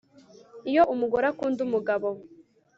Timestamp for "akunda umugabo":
1.31-2.07